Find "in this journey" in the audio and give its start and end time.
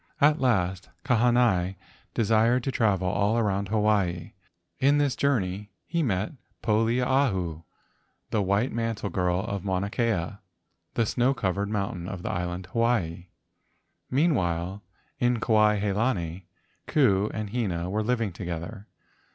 4.79-5.69